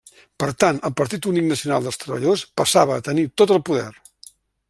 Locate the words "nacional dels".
1.49-2.01